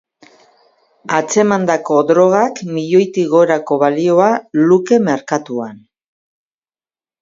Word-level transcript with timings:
Atzemandako 1.17 1.99
drogak 2.13 2.63
milioitik 2.71 3.31
gorako 3.37 3.81
balioa 3.87 4.33
luke 4.67 5.03
merkatuan. 5.13 5.83